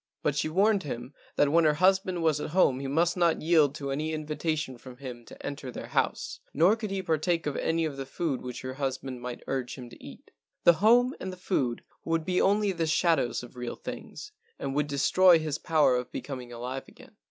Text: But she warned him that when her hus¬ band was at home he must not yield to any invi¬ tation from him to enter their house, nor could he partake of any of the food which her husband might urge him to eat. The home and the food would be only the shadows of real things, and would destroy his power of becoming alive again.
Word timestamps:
But 0.23 0.35
she 0.35 0.49
warned 0.49 0.81
him 0.81 1.13
that 1.35 1.51
when 1.51 1.63
her 1.63 1.75
hus¬ 1.75 2.03
band 2.03 2.23
was 2.23 2.41
at 2.41 2.49
home 2.57 2.79
he 2.79 2.87
must 2.87 3.15
not 3.15 3.43
yield 3.43 3.75
to 3.75 3.91
any 3.91 4.13
invi¬ 4.13 4.35
tation 4.35 4.79
from 4.79 4.97
him 4.97 5.23
to 5.25 5.45
enter 5.45 5.69
their 5.69 5.89
house, 5.89 6.39
nor 6.55 6.75
could 6.75 6.89
he 6.89 7.03
partake 7.03 7.45
of 7.45 7.55
any 7.57 7.85
of 7.85 7.97
the 7.97 8.07
food 8.07 8.41
which 8.41 8.61
her 8.61 8.73
husband 8.73 9.21
might 9.21 9.43
urge 9.45 9.75
him 9.75 9.91
to 9.91 10.03
eat. 10.03 10.31
The 10.63 10.73
home 10.81 11.13
and 11.19 11.31
the 11.31 11.37
food 11.37 11.83
would 12.03 12.25
be 12.25 12.41
only 12.41 12.71
the 12.71 12.87
shadows 12.87 13.43
of 13.43 13.55
real 13.55 13.75
things, 13.75 14.31
and 14.57 14.73
would 14.73 14.87
destroy 14.87 15.37
his 15.37 15.59
power 15.59 15.95
of 15.95 16.11
becoming 16.11 16.51
alive 16.51 16.87
again. 16.87 17.17